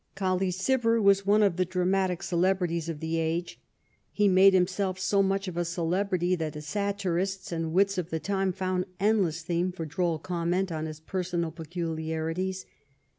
Colley 0.15 0.49
Cibber 0.49 0.99
was 0.99 1.27
one 1.27 1.43
of 1.43 1.57
the 1.57 1.63
dramatic 1.63 2.23
celebrities 2.23 2.89
of 2.89 3.01
the 3.01 3.17
age. 3.19 3.61
He 4.11 4.27
made 4.27 4.51
himself 4.55 4.97
so 4.97 5.21
much 5.21 5.47
of 5.47 5.57
a 5.57 5.63
celebrity 5.63 6.33
that 6.37 6.53
the 6.53 6.61
satirists 6.63 7.51
and 7.51 7.71
wits 7.71 7.99
of 7.99 8.09
the 8.09 8.19
time 8.19 8.51
found 8.51 8.85
endless 8.99 9.43
theme 9.43 9.71
for 9.71 9.85
droll 9.85 10.17
comment 10.17 10.71
in 10.71 10.87
his 10.87 10.99
personal 10.99 11.51
peculiarities. 11.51 12.65